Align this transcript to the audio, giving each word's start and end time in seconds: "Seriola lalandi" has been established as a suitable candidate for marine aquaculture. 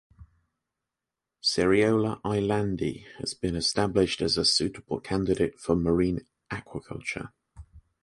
"Seriola 1.43 2.19
lalandi" 2.23 3.05
has 3.19 3.35
been 3.35 3.55
established 3.55 4.19
as 4.19 4.35
a 4.35 4.43
suitable 4.43 4.99
candidate 4.99 5.59
for 5.59 5.75
marine 5.75 6.25
aquaculture. 6.51 7.29